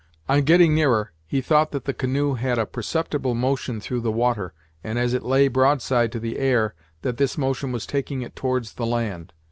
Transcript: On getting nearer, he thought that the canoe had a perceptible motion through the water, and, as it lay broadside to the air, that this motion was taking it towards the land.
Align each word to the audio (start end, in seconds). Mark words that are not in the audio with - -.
On 0.27 0.41
getting 0.41 0.73
nearer, 0.73 1.11
he 1.27 1.41
thought 1.41 1.69
that 1.73 1.85
the 1.85 1.93
canoe 1.93 2.33
had 2.33 2.57
a 2.57 2.65
perceptible 2.65 3.35
motion 3.35 3.79
through 3.79 4.01
the 4.01 4.11
water, 4.11 4.51
and, 4.83 4.97
as 4.97 5.13
it 5.13 5.21
lay 5.21 5.47
broadside 5.47 6.11
to 6.13 6.19
the 6.19 6.39
air, 6.39 6.73
that 7.03 7.17
this 7.17 7.37
motion 7.37 7.71
was 7.71 7.85
taking 7.85 8.23
it 8.23 8.35
towards 8.35 8.73
the 8.73 8.85
land. 8.87 9.31